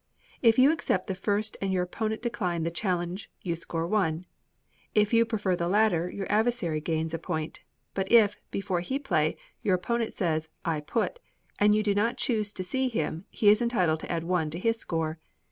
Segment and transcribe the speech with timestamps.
[0.41, 4.25] If you accept the first and your opponent decline the challenge, you score one;
[4.95, 7.61] if you prefer the latter, your adversary gains a point;
[7.93, 11.19] but if, before he play, your opponent says, "I put,"
[11.59, 14.57] and you do not choose to see him, he is entitled to add one to
[14.57, 15.19] his score.